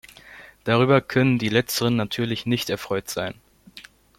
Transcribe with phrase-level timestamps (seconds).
[0.63, 3.35] Darüber können die letzteren natürlich nicht erfreut sein.